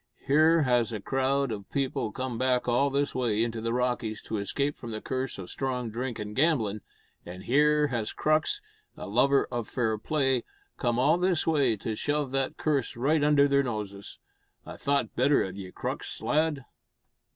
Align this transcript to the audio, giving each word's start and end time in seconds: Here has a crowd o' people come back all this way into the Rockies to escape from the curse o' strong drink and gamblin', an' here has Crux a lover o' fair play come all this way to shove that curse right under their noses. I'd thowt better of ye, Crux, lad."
Here 0.25 0.63
has 0.63 0.91
a 0.91 0.99
crowd 0.99 1.51
o' 1.51 1.61
people 1.71 2.11
come 2.11 2.39
back 2.39 2.67
all 2.67 2.89
this 2.89 3.13
way 3.13 3.43
into 3.43 3.61
the 3.61 3.71
Rockies 3.71 4.19
to 4.23 4.37
escape 4.37 4.75
from 4.75 4.89
the 4.89 4.99
curse 4.99 5.37
o' 5.37 5.45
strong 5.45 5.91
drink 5.91 6.17
and 6.17 6.35
gamblin', 6.35 6.81
an' 7.23 7.41
here 7.41 7.85
has 7.89 8.11
Crux 8.11 8.61
a 8.97 9.05
lover 9.07 9.47
o' 9.51 9.61
fair 9.61 9.99
play 9.99 10.43
come 10.77 10.97
all 10.97 11.19
this 11.19 11.45
way 11.45 11.75
to 11.75 11.93
shove 11.95 12.31
that 12.31 12.57
curse 12.57 12.95
right 12.95 13.23
under 13.23 13.47
their 13.47 13.61
noses. 13.61 14.17
I'd 14.65 14.79
thowt 14.81 15.15
better 15.15 15.43
of 15.43 15.55
ye, 15.55 15.71
Crux, 15.71 16.19
lad." 16.19 16.65